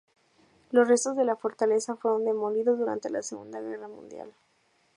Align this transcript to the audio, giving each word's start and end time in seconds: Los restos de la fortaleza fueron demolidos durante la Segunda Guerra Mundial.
Los 0.71 0.87
restos 0.87 1.15
de 1.15 1.25
la 1.25 1.35
fortaleza 1.35 1.95
fueron 1.95 2.25
demolidos 2.25 2.79
durante 2.79 3.11
la 3.11 3.21
Segunda 3.21 3.61
Guerra 3.61 3.87
Mundial. 3.87 4.33